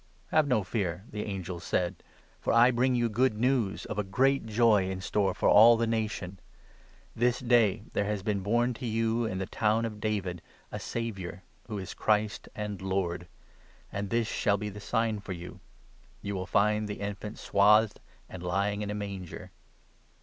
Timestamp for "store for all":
4.99-5.77